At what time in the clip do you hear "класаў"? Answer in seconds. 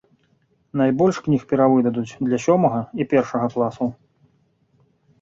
3.57-3.97